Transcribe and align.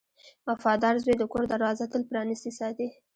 •وفادار 0.47 0.95
زوی 1.03 1.15
د 1.17 1.23
کور 1.31 1.43
دروازه 1.47 1.85
تل 1.91 2.01
پرانستې 2.09 2.51
ساتي. 2.59 2.87